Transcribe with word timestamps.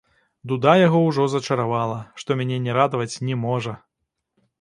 Дуда 0.51 0.71
яго 0.87 1.01
ўжо 1.09 1.25
зачаравала, 1.33 1.97
што 2.21 2.37
мяне 2.39 2.57
не 2.65 2.71
радаваць 2.79 3.19
не 3.29 3.35
можа! 3.45 3.75